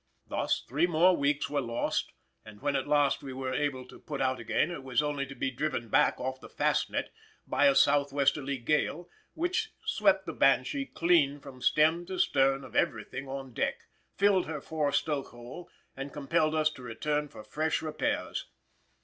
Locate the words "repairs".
17.83-18.47